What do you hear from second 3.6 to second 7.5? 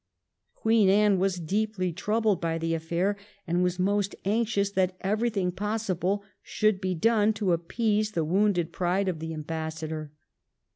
was most anxious that everything possible should be done